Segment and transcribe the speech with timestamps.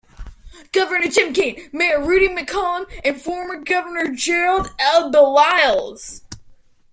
[0.71, 5.11] Governor Tim Kaine, Mayor Rudy McCollum, and former governor Gerald L.
[5.11, 6.23] Baliles.